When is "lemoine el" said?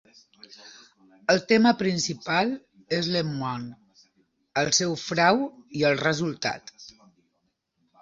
3.17-4.75